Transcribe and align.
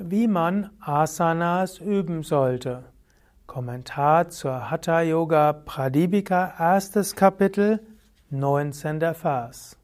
Wie 0.00 0.28
man 0.28 0.70
Asanas 0.80 1.78
üben 1.78 2.22
sollte. 2.22 2.84
Kommentar 3.48 4.28
zur 4.28 4.70
Hatha 4.70 5.00
Yoga 5.00 5.52
Pradipika, 5.52 6.54
erstes 6.56 7.16
Kapitel, 7.16 7.80
19. 8.30 9.00
Vers. 9.12 9.76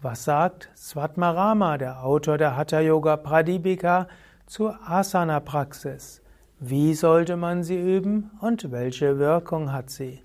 Was 0.00 0.22
sagt 0.22 0.70
Svatmarama, 0.76 1.78
der 1.78 2.04
Autor 2.04 2.38
der 2.38 2.56
Hatha 2.56 2.78
Yoga 2.78 3.16
Pradipika, 3.16 4.06
zur 4.46 4.78
Asana 4.88 5.40
Praxis? 5.40 6.22
Wie 6.60 6.94
sollte 6.94 7.36
man 7.36 7.64
sie 7.64 7.96
üben 7.96 8.30
und 8.40 8.70
welche 8.70 9.18
Wirkung 9.18 9.72
hat 9.72 9.90
sie? 9.90 10.22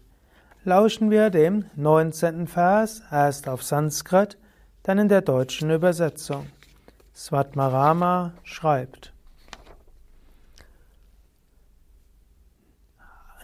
Lauschen 0.66 1.10
wir 1.10 1.32
dem 1.32 1.66
19. 1.76 2.46
Vers, 2.46 3.02
erst 3.12 3.50
auf 3.50 3.64
Sanskrit, 3.64 4.38
dann 4.84 5.00
in 5.00 5.10
der 5.10 5.22
deutschen 5.22 5.72
Übersetzung. 5.72 6.46
Svatmarama 7.16 8.34
schreibt. 8.44 9.14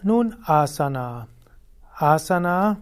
Nun 0.02 0.36
Asana. 0.44 1.28
Asana 1.96 2.78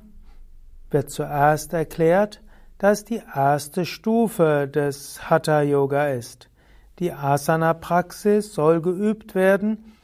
wird 0.90 1.10
zuerst 1.10 1.72
erklärt, 1.72 2.40
dass 2.78 3.04
die 3.04 3.20
erste 3.34 3.84
Stufe 3.84 4.68
des 4.68 5.28
Hatha 5.28 5.62
Yoga 5.62 6.08
ist. 6.08 6.48
Die 7.00 7.12
Asana-Praxis 7.12 8.54
soll 8.54 8.80
geübt 8.80 9.34
werden, 9.34 9.94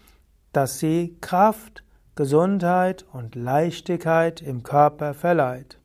dass 0.53 0.79
sie 0.81 1.17
Kraft, 1.21 1.83
Gesundheit 2.15 3.05
und 3.13 3.35
Leichtigkeit 3.35 4.43
im 4.43 4.63
Körper 4.63 5.15
verleiht. 5.15 5.79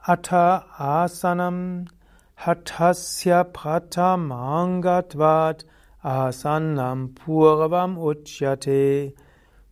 Atta 0.00 0.66
Asanam 0.76 1.86
Hatasya 2.38 3.44
Pratamangatvat 3.52 5.64
Asanam 6.04 7.14
Purvam 7.14 7.96
Uchyate 7.96 9.14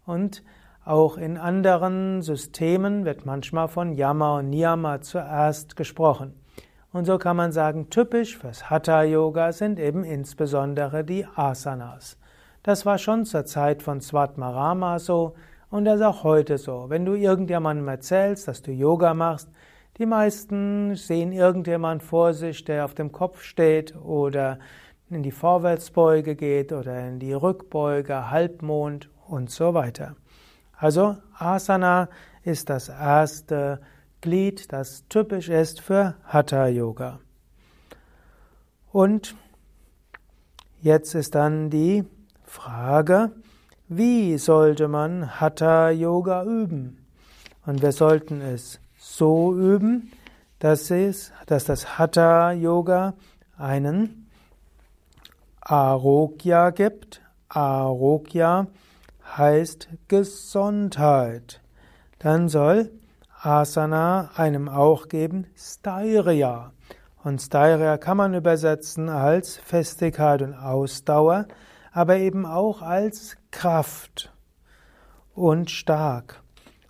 Und 0.07 0.43
auch 0.85 1.19
in 1.19 1.39
anderen 1.39 2.21
Systemen 2.23 3.05
wird 3.05 3.27
manchmal 3.27 3.69
von 3.69 3.93
Yama 3.93 4.41
und 4.41 4.51
Niyama 4.51 5.03
zuerst 5.03 5.77
gesprochen. 5.77 6.35
Und 6.93 7.05
so 7.05 7.17
kann 7.17 7.37
man 7.37 7.53
sagen, 7.53 7.91
typisch 7.91 8.37
fürs 8.39 8.69
Hatha 8.69 9.05
Yoga 9.05 9.53
sind 9.53 9.79
eben 9.79 10.03
insbesondere 10.03 11.05
die 11.05 11.29
Asanas. 11.37 12.19
Das 12.65 12.85
war 12.85 12.99
schon 12.99 13.25
zur 13.25 13.45
Zeit 13.45 13.85
von 13.85 14.01
Svatmarama 14.01 14.99
so, 14.99 15.37
und 15.71 15.85
das 15.85 15.97
ist 15.97 16.07
auch 16.07 16.25
heute 16.25 16.59
so. 16.59 16.87
Wenn 16.89 17.05
du 17.05 17.15
irgendjemandem 17.15 17.89
erzählst, 17.89 18.49
dass 18.49 18.63
du 18.63 18.71
Yoga 18.73 19.15
machst, 19.15 19.49
die 19.99 20.07
meisten 20.07 20.95
sehen 20.95 21.33
irgendjemand 21.33 22.03
vor 22.03 22.35
sich, 22.35 22.65
der 22.65 22.85
auf 22.85 22.95
dem 22.95 23.13
Kopf 23.13 23.43
steht 23.43 23.97
oder 23.97 24.59
in 25.09 25.23
die 25.23 25.31
Vorwärtsbeuge 25.31 26.37
geht 26.37 26.73
oder 26.73 27.09
in 27.09 27.19
die 27.19 27.33
Rückbeuge, 27.33 28.31
Halbmond 28.31 29.09
und 29.27 29.51
so 29.51 29.73
weiter. 29.75 30.17
Also 30.77 31.17
Asana 31.39 32.09
ist 32.43 32.69
das 32.69 32.89
erste 32.89 33.81
Glied, 34.21 34.73
das 34.73 35.07
typisch 35.09 35.49
ist 35.49 35.81
für 35.81 36.15
Hatha 36.25 36.67
Yoga. 36.67 37.21
Und 38.93 39.35
jetzt 40.81 41.15
ist 41.15 41.35
dann 41.35 41.71
die 41.71 42.05
Frage, 42.45 43.33
wie 43.89 44.37
sollte 44.39 44.89
man 44.89 45.41
Hatha 45.41 45.91
Yoga 45.91 46.43
üben? 46.45 47.07
Und 47.67 47.83
wir 47.83 47.93
sollten 47.93 48.41
es 48.41 48.81
so 48.99 49.55
üben, 49.55 50.11
dass, 50.59 50.91
es, 50.91 51.33
dass 51.47 51.65
das 51.65 51.99
Hatha 51.99 52.53
Yoga 52.53 53.15
einen 53.57 54.29
Arogya 55.61 56.71
gibt. 56.71 57.23
Arogya 57.49 58.67
heißt 59.37 59.89
Gesundheit. 60.09 61.61
Dann 62.19 62.49
soll 62.49 62.91
Asana 63.41 64.31
einem 64.35 64.69
auch 64.69 65.09
geben 65.09 65.47
Stairya. 65.57 66.73
Und 67.23 67.41
Stairya 67.41 67.99
kann 67.99 68.17
man 68.17 68.35
übersetzen 68.35 69.09
als 69.09 69.57
Festigkeit 69.57 70.43
und 70.43 70.55
Ausdauer 70.55 71.47
aber 71.97 72.19
eben 72.19 72.45
auch 72.45 72.83
als 72.83 73.39
Kraft 73.57 74.33
und 75.35 75.71
stark. 75.71 76.43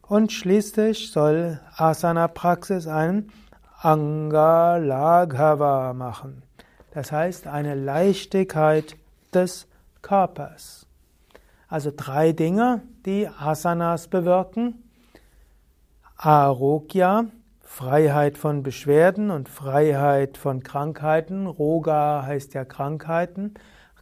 Und 0.03 0.32
schließlich 0.32 1.12
soll 1.12 1.60
Asana-Praxis 1.77 2.88
ein 2.88 3.31
Angalaghava 3.82 5.12
machen. 5.93 6.43
Das 6.91 7.12
heißt 7.12 7.47
eine 7.47 7.76
Leichtigkeit 7.76 8.97
des 9.32 9.69
Körpers. 10.03 10.88
Also 11.69 11.93
drei 11.97 12.32
Dinge, 12.32 12.82
die 13.05 13.28
Asanas 13.28 14.09
bewirken. 14.09 14.82
Arogya, 16.16 17.26
Freiheit 17.60 18.38
von 18.38 18.65
Beschwerden 18.65 19.31
und 19.31 19.49
Freiheit 19.49 20.37
von 20.37 20.65
Krankheiten. 20.65 21.47
Roga 21.47 22.25
heißt 22.26 22.55
ja 22.55 22.65
Krankheiten. 22.65 23.55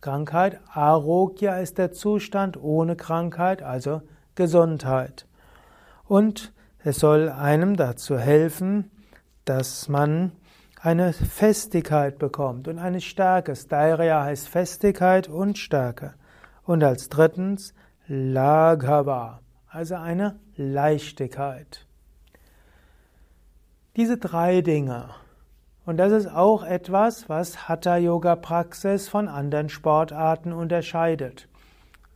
Krankheit. 0.05 0.61
Arogya 0.71 1.57
ist 1.61 1.79
der 1.79 1.91
Zustand 1.91 2.63
ohne 2.63 2.95
Krankheit, 2.95 3.63
also 3.63 4.03
Gesundheit. 4.35 5.27
Und 6.07 6.53
es 6.81 6.99
soll 6.99 7.31
einem 7.31 7.77
dazu 7.77 8.19
helfen, 8.19 8.91
dass 9.47 9.89
man 9.89 10.33
eine 10.79 11.15
Festigkeit 11.15 12.19
bekommt 12.19 12.69
und 12.69 12.79
eine 12.79 13.01
Stärke. 13.01 13.57
Stairya 13.57 14.25
heißt 14.25 14.47
Festigkeit 14.47 15.27
und 15.27 15.57
Stärke. 15.57 16.13
Und 16.65 16.85
als 16.85 17.09
drittens 17.09 17.73
Laghava, 18.07 19.41
also 19.69 19.95
eine 19.95 20.39
Leichtigkeit. 20.55 21.87
Diese 23.97 24.19
drei 24.19 24.61
Dinge 24.61 25.15
und 25.87 25.99
das 25.99 26.13
ist 26.13 26.27
auch 26.29 26.65
etwas, 26.65 27.29
was 27.29 27.69
Hatha-Yoga-Praxis 27.69 29.09
von 29.09 29.29
anderen 29.29 29.69
Sportarten 29.69 30.53
unterscheidet. 30.53 31.49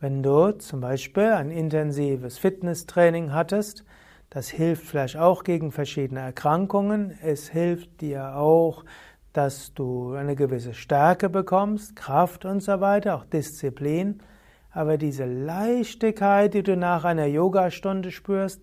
Wenn 0.00 0.22
du 0.22 0.52
zum 0.52 0.80
Beispiel 0.80 1.32
ein 1.32 1.50
intensives 1.50 2.38
Fitnesstraining 2.38 3.32
hattest, 3.32 3.84
das 4.30 4.48
hilft 4.48 4.86
vielleicht 4.86 5.16
auch 5.16 5.42
gegen 5.42 5.72
verschiedene 5.72 6.20
Erkrankungen. 6.20 7.18
Es 7.22 7.48
hilft 7.48 8.00
dir 8.00 8.36
auch, 8.36 8.84
dass 9.32 9.74
du 9.74 10.14
eine 10.14 10.36
gewisse 10.36 10.74
Stärke 10.74 11.28
bekommst, 11.28 11.96
Kraft 11.96 12.44
und 12.44 12.62
so 12.62 12.80
weiter, 12.80 13.16
auch 13.16 13.24
Disziplin. 13.24 14.20
Aber 14.70 14.98
diese 14.98 15.24
Leichtigkeit, 15.24 16.54
die 16.54 16.62
du 16.62 16.76
nach 16.76 17.04
einer 17.04 17.26
Yogastunde 17.26 18.10
spürst, 18.10 18.62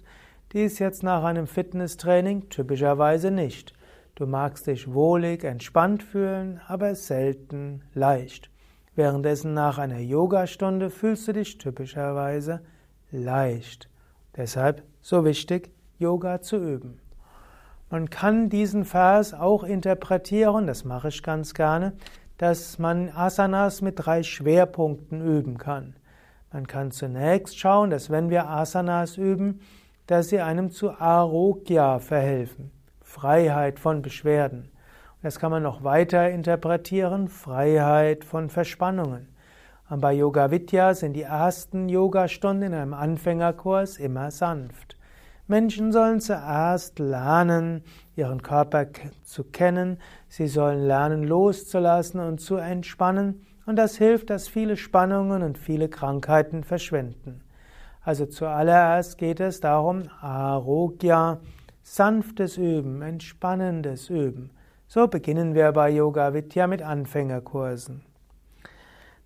die 0.53 0.63
ist 0.63 0.79
jetzt 0.79 1.03
nach 1.03 1.23
einem 1.23 1.47
Fitnesstraining 1.47 2.49
typischerweise 2.49 3.29
nicht. 3.29 3.74
Du 4.15 4.25
magst 4.25 4.67
dich 4.67 4.93
wohlig, 4.93 5.43
entspannt 5.43 6.01
fühlen, 6.01 6.61
aber 6.67 6.95
selten 6.95 7.83
leicht. 7.93 8.49
Währenddessen 8.95 9.53
nach 9.53 9.77
einer 9.77 9.99
Yogastunde 9.99 10.89
fühlst 10.89 11.27
du 11.27 11.33
dich 11.33 11.57
typischerweise 11.57 12.61
leicht. 13.11 13.89
Deshalb 14.37 14.83
so 15.01 15.25
wichtig, 15.25 15.69
Yoga 15.97 16.39
zu 16.39 16.55
üben. 16.55 17.01
Man 17.89 18.09
kann 18.09 18.49
diesen 18.49 18.85
Vers 18.85 19.33
auch 19.33 19.63
interpretieren, 19.63 20.65
das 20.65 20.85
mache 20.85 21.09
ich 21.09 21.21
ganz 21.21 21.53
gerne, 21.53 21.93
dass 22.37 22.79
man 22.79 23.09
Asanas 23.09 23.81
mit 23.81 23.95
drei 23.97 24.23
Schwerpunkten 24.23 25.21
üben 25.21 25.57
kann. 25.57 25.95
Man 26.53 26.67
kann 26.67 26.91
zunächst 26.91 27.59
schauen, 27.59 27.89
dass 27.89 28.09
wenn 28.09 28.29
wir 28.29 28.49
Asanas 28.49 29.17
üben, 29.17 29.59
dass 30.07 30.29
sie 30.29 30.39
einem 30.39 30.71
zu 30.71 30.91
Arogya 30.91 31.99
verhelfen, 31.99 32.71
Freiheit 33.15 33.79
von 33.79 34.01
Beschwerden. 34.01 34.69
Das 35.23 35.39
kann 35.39 35.49
man 35.49 35.63
noch 35.63 35.85
weiter 35.85 36.29
interpretieren, 36.29 37.29
Freiheit 37.29 38.25
von 38.25 38.49
Verspannungen. 38.49 39.29
Und 39.89 40.01
bei 40.01 40.11
Yoga 40.11 40.51
Vidya 40.51 40.93
sind 40.93 41.13
die 41.13 41.21
ersten 41.21 41.87
Yogastunden 41.87 42.73
in 42.73 42.77
einem 42.77 42.93
Anfängerkurs 42.93 43.99
immer 43.99 44.31
sanft. 44.31 44.97
Menschen 45.47 45.93
sollen 45.93 46.19
zuerst 46.19 46.99
lernen, 46.99 47.85
ihren 48.17 48.41
Körper 48.41 48.87
zu 49.23 49.45
kennen, 49.45 49.97
sie 50.27 50.49
sollen 50.49 50.85
lernen 50.85 51.23
loszulassen 51.23 52.19
und 52.19 52.41
zu 52.41 52.57
entspannen, 52.57 53.45
und 53.65 53.77
das 53.77 53.95
hilft, 53.95 54.29
dass 54.29 54.49
viele 54.49 54.75
Spannungen 54.75 55.41
und 55.41 55.57
viele 55.57 55.87
Krankheiten 55.87 56.65
verschwinden. 56.65 57.41
Also 58.01 58.25
zuallererst 58.25 59.17
geht 59.17 59.39
es 59.39 59.61
darum, 59.61 60.03
Arogya, 60.19 61.39
sanftes 61.87 62.57
Üben, 62.57 63.03
entspannendes 63.03 64.09
Üben. 64.09 64.49
So 64.87 65.07
beginnen 65.07 65.53
wir 65.53 65.71
bei 65.71 65.91
Yoga 65.91 66.33
Vidya 66.33 66.65
mit 66.65 66.81
Anfängerkursen. 66.81 68.01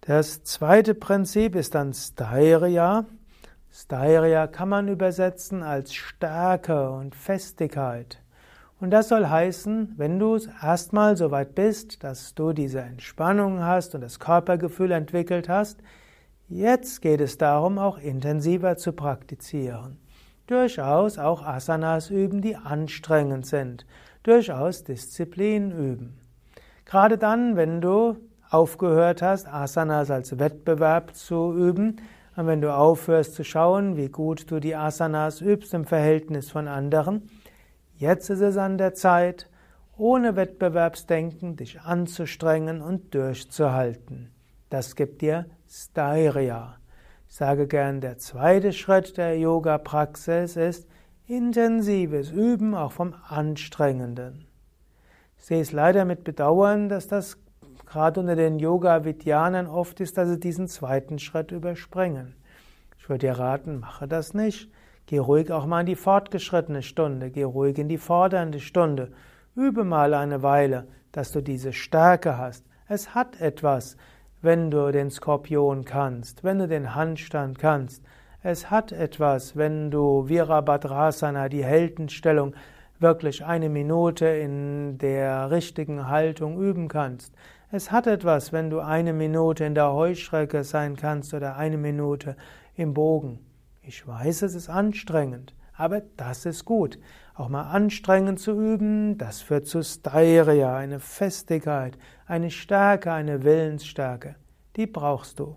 Das 0.02 0.44
zweite 0.44 0.94
Prinzip 0.94 1.56
ist 1.56 1.74
dann 1.74 1.94
Stairya. 1.94 3.06
Stairya 3.72 4.48
kann 4.48 4.68
man 4.68 4.90
übersetzen 4.90 5.64
als 5.64 5.94
Stärke 5.94 6.92
und 6.92 7.16
Festigkeit. 7.16 8.22
Und 8.82 8.92
das 8.92 9.08
soll 9.08 9.28
heißen, 9.28 9.94
wenn 9.96 10.20
du 10.20 10.38
erstmal 10.62 11.16
so 11.16 11.32
weit 11.32 11.56
bist, 11.56 12.04
dass 12.04 12.36
du 12.36 12.52
diese 12.52 12.82
Entspannung 12.82 13.64
hast 13.64 13.96
und 13.96 14.02
das 14.02 14.20
Körpergefühl 14.20 14.92
entwickelt 14.92 15.48
hast, 15.48 15.80
jetzt 16.50 17.02
geht 17.02 17.22
es 17.22 17.38
darum, 17.38 17.78
auch 17.78 17.98
intensiver 17.98 18.76
zu 18.76 18.92
praktizieren. 18.92 19.98
Durchaus 20.50 21.18
auch 21.18 21.46
Asanas 21.46 22.10
üben, 22.10 22.42
die 22.42 22.56
anstrengend 22.56 23.46
sind. 23.46 23.86
Durchaus 24.24 24.84
Disziplin 24.84 25.72
üben. 25.72 26.20
Gerade 26.86 27.18
dann, 27.18 27.56
wenn 27.56 27.82
du 27.82 28.18
aufgehört 28.50 29.22
hast, 29.22 29.48
Asanas 29.48 30.10
als 30.12 30.40
Wettbewerb 30.40 31.16
zu 31.16 31.54
üben, 31.54 31.98
und 32.36 32.48
wenn 32.48 32.62
du 32.62 32.74
aufhörst 32.74 33.36
zu 33.36 33.44
schauen, 33.44 33.98
wie 33.98 34.08
gut 34.08 34.50
du 34.50 34.60
die 34.60 34.76
Asanas 34.76 35.42
übst 35.42 35.74
im 35.74 35.86
Verhältnis 35.86 36.50
von 36.50 36.68
anderen, 36.68 37.30
Jetzt 38.00 38.30
ist 38.30 38.40
es 38.40 38.56
an 38.56 38.78
der 38.78 38.94
Zeit, 38.94 39.50
ohne 39.98 40.38
Wettbewerbsdenken 40.38 41.58
dich 41.58 41.82
anzustrengen 41.82 42.82
und 42.82 43.14
durchzuhalten. 43.14 44.32
Das 44.70 44.96
gibt 44.96 45.22
dir 45.22 45.48
Stairya. 45.70 46.79
Ich 47.32 47.36
sage 47.36 47.68
gern, 47.68 48.02
der 48.02 48.18
zweite 48.18 48.74
Schritt 48.74 49.16
der 49.16 49.38
Yoga-Praxis 49.38 50.58
ist 50.58 50.90
intensives 51.28 52.32
Üben 52.32 52.74
auch 52.74 52.92
vom 52.92 53.14
Anstrengenden. 53.28 54.48
Ich 55.38 55.46
sehe 55.46 55.62
es 55.62 55.72
leider 55.72 56.06
mit 56.06 56.24
Bedauern, 56.24 56.90
dass 56.90 57.08
das 57.08 57.38
gerade 57.86 58.20
unter 58.20 58.36
den 58.36 58.58
Yoga-Vidyanern 58.58 59.68
oft 59.68 60.00
ist, 60.00 60.18
dass 60.18 60.28
sie 60.28 60.40
diesen 60.40 60.68
zweiten 60.68 61.20
Schritt 61.20 61.52
überspringen. 61.52 62.34
Ich 62.98 63.08
würde 63.08 63.28
dir 63.28 63.38
raten, 63.38 63.80
mache 63.80 64.08
das 64.08 64.34
nicht. 64.34 64.72
Geh 65.06 65.20
ruhig 65.20 65.52
auch 65.52 65.68
mal 65.68 65.82
in 65.82 65.86
die 65.86 65.96
fortgeschrittene 65.96 66.82
Stunde, 66.82 67.30
geh 67.30 67.44
ruhig 67.44 67.78
in 67.78 67.90
die 67.90 68.00
fordernde 68.00 68.60
Stunde. 68.60 69.12
Übe 69.56 69.84
mal 69.84 70.16
eine 70.16 70.42
Weile, 70.42 70.88
dass 71.12 71.32
du 71.32 71.42
diese 71.42 71.74
Stärke 71.74 72.40
hast. 72.40 72.66
Es 72.88 73.14
hat 73.14 73.40
etwas, 73.40 73.98
wenn 74.42 74.72
du 74.72 74.92
den 74.92 75.12
Skorpion 75.12 75.84
kannst, 75.84 76.44
wenn 76.44 76.60
du 76.60 76.68
den 76.68 76.96
Handstand 76.96 77.60
kannst. 77.60 78.04
Es 78.42 78.72
hat 78.72 78.92
etwas, 78.92 79.58
wenn 79.58 79.92
du 79.92 80.30
Virabhadrasana, 80.30 81.50
die 81.50 81.64
Heldenstellung, 81.64 82.54
wirklich 83.00 83.46
eine 83.46 83.70
Minute 83.70 84.26
in 84.26 84.98
der 84.98 85.52
richtigen 85.52 86.08
Haltung 86.08 86.60
üben 86.62 86.88
kannst. 86.88 87.34
Es 87.72 87.92
hat 87.92 88.08
etwas, 88.08 88.52
wenn 88.52 88.70
du 88.70 88.80
eine 88.80 89.14
Minute 89.14 89.64
in 89.64 89.76
der 89.76 89.94
Heuschrecke 89.94 90.64
sein 90.64 90.96
kannst 90.96 91.34
oder 91.34 91.56
eine 91.56 91.78
Minute 91.78 92.36
im 92.76 92.94
Bogen. 92.94 93.40
Ich 93.82 94.08
weiß, 94.08 94.42
es 94.42 94.56
ist 94.56 94.70
anstrengend, 94.70 95.54
aber 95.80 96.02
das 96.18 96.46
ist 96.46 96.66
gut. 96.66 97.00
Auch 97.36 97.48
mal 97.48 97.64
anstrengend 97.72 98.42
zu 98.42 98.52
üben, 98.52 99.18
das 99.18 99.40
führt 99.40 99.66
zu 99.66 99.82
Steiria, 99.82 100.76
eine 100.76 101.00
Festigkeit, 101.00 101.98
eine 102.28 102.52
Stärke, 102.52 103.14
eine 103.14 103.46
Willensstärke. 103.46 104.36
Die 104.76 104.88
brauchst 104.88 105.40
du. 105.40 105.56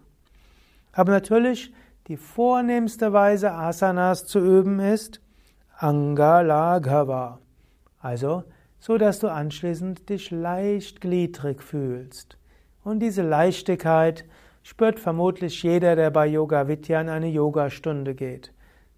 Aber 0.92 1.10
natürlich, 1.10 1.74
die 2.06 2.16
vornehmste 2.16 3.12
Weise, 3.12 3.50
Asanas 3.50 4.24
zu 4.24 4.38
üben, 4.38 4.78
ist 4.78 5.20
Angalagava. 5.76 7.40
Also, 7.98 8.44
so 8.78 8.98
dass 8.98 9.18
du 9.18 9.26
anschließend 9.26 10.08
dich 10.08 10.30
leicht 10.30 11.00
gliedrig 11.00 11.64
fühlst. 11.64 12.38
Und 12.84 13.00
diese 13.00 13.22
Leichtigkeit 13.22 14.24
spürt 14.62 15.00
vermutlich 15.00 15.64
jeder, 15.64 15.96
der 15.96 16.12
bei 16.12 16.26
Yoga 16.28 16.62
in 16.62 17.08
eine 17.08 17.28
Yogastunde 17.28 18.14
geht. 18.14 18.52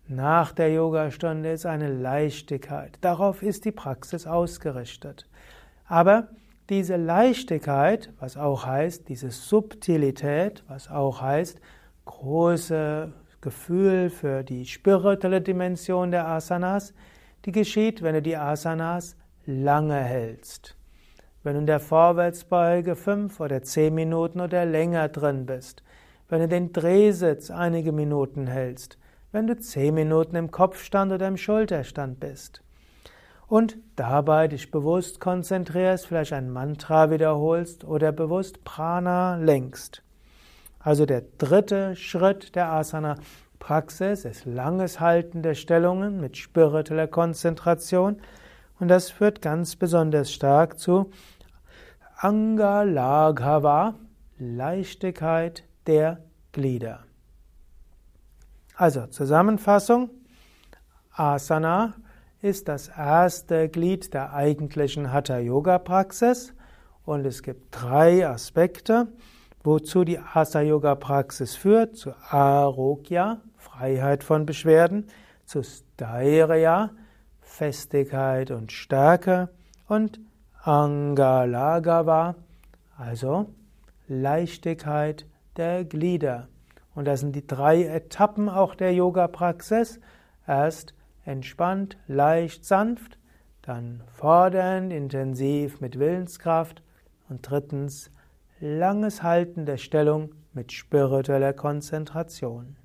Nach 0.07 0.53
der 0.53 0.71
Yogastunde 0.71 1.53
ist 1.53 1.65
eine 1.65 1.89
Leichtigkeit. 1.89 2.99
Darauf 3.01 3.43
ist 3.43 3.65
die 3.65 3.73
Praxis 3.73 4.27
ausgerichtet. 4.27 5.27
Aber 5.87 6.29
diese 6.69 6.97
Leichtigkeit, 6.97 8.13
was 8.21 8.37
auch 8.37 8.67
heißt, 8.67 9.09
diese 9.09 9.31
Subtilität, 9.31 10.63
was 10.69 10.91
auch 10.91 11.23
heißt, 11.23 11.59
große 12.05 13.13
Gefühl 13.41 14.11
für 14.11 14.43
die 14.43 14.67
spirituelle 14.67 15.41
Dimension 15.41 16.11
der 16.11 16.29
Asanas, 16.29 16.93
die 17.47 17.53
geschieht, 17.53 18.03
wenn 18.03 18.15
du 18.15 18.23
die 18.23 18.37
Asanas 18.37 19.17
lange 19.47 19.97
hältst. 19.97 20.77
Wenn 21.43 21.55
du 21.55 21.61
in 21.61 21.67
der 21.67 21.81
Vorwärtsbeuge 21.81 22.95
fünf 22.95 23.41
oder 23.41 23.63
zehn 23.63 23.95
Minuten 23.95 24.41
oder 24.41 24.67
länger 24.67 25.09
drin 25.09 25.47
bist, 25.47 25.83
wenn 26.29 26.41
du 26.41 26.49
den 26.49 26.73
Drehsitz 26.73 27.51
einige 27.51 27.93
Minuten 27.93 28.47
hältst, 28.47 28.99
wenn 29.35 29.49
du 29.49 29.59
zehn 29.59 29.95
Minuten 29.95 30.37
im 30.37 30.53
Kopfstand 30.53 31.11
oder 31.11 31.27
im 31.27 31.37
Schulterstand 31.37 32.21
bist 32.21 32.63
und 33.49 33.77
dabei 33.97 34.47
dich 34.47 34.71
bewusst 34.71 35.19
konzentrierst, 35.19 36.07
vielleicht 36.07 36.33
ein 36.33 36.51
Mantra 36.51 37.11
wiederholst 37.11 37.83
oder 37.83 38.13
bewusst 38.13 38.63
Prana 38.63 39.35
lenkst. 39.37 40.05
Also 40.79 41.05
der 41.05 41.25
dritte 41.39 41.97
Schritt 41.97 42.55
der 42.55 42.69
Asana-Praxis 42.69 44.25
ist 44.25 44.45
langes 44.45 45.01
Halten 45.01 45.43
der 45.43 45.55
Stellungen 45.55 46.21
mit 46.21 46.37
spiritueller 46.37 47.09
Konzentration 47.09 48.21
und 48.79 48.87
das 48.87 49.11
führt 49.11 49.43
ganz 49.43 49.75
besonders 49.75 50.33
stark 50.33 50.79
zu 50.79 51.11
Angalagava, 52.19 53.95
Leichtigkeit 54.39 55.65
der 55.89 56.21
Glieder. 56.53 57.01
Also 58.77 59.07
Zusammenfassung. 59.07 60.11
Asana 61.13 61.95
ist 62.43 62.67
das 62.69 62.89
erste 62.89 63.69
Glied 63.69 64.13
der 64.13 64.35
eigentlichen 64.35 65.13
Hatha-Yoga-Praxis 65.13 66.55
und 67.05 67.25
es 67.25 67.43
gibt 67.43 67.69
drei 67.71 68.27
Aspekte, 68.27 69.09
wozu 69.63 70.05
die 70.05 70.19
Hatha-Yoga-Praxis 70.19 71.55
führt. 71.55 71.97
Zu 71.97 72.15
Arogya, 72.31 73.41
Freiheit 73.57 74.25
von 74.25 74.45
Beschwerden, 74.45 75.07
zu 75.45 75.63
Stairya, 75.63 76.91
Festigkeit 77.41 78.51
und 78.51 78.73
Stärke 78.73 79.51
und 79.87 80.19
Angalagava, 80.65 82.35
also 82.97 83.55
Leichtigkeit 84.09 85.27
der 85.57 85.85
Glieder. 85.85 86.49
Und 86.95 87.07
das 87.07 87.21
sind 87.21 87.35
die 87.35 87.47
drei 87.47 87.85
Etappen 87.85 88.49
auch 88.49 88.75
der 88.75 88.95
Yoga-Praxis. 88.95 90.01
Erst 90.47 90.95
entspannt, 91.25 91.99
leicht, 92.07 92.65
sanft, 92.65 93.19
dann 93.63 94.03
fordernd, 94.07 94.93
intensiv 94.93 95.81
mit 95.81 95.99
Willenskraft 95.99 96.83
und 97.29 97.49
drittens 97.49 98.11
langes 98.61 99.23
Halten 99.23 99.65
der 99.67 99.79
Stellung 99.79 100.31
mit 100.53 100.73
spiritueller 100.73 101.53
Konzentration. 101.53 102.77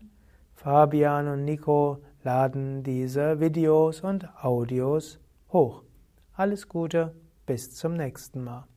Fabian 0.54 1.28
und 1.28 1.46
Nico 1.46 2.04
laden 2.24 2.84
diese 2.84 3.40
Videos 3.40 4.02
und 4.02 4.28
Audios 4.44 5.20
hoch. 5.52 5.84
Alles 6.34 6.68
Gute, 6.70 7.16
bis 7.46 7.74
zum 7.74 7.96
nächsten 7.96 8.44
Mal. 8.44 8.68